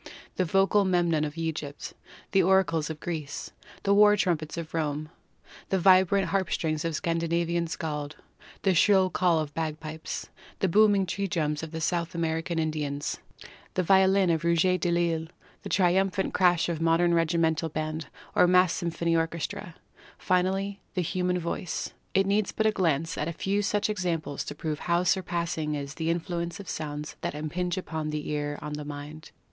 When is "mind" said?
28.83-29.29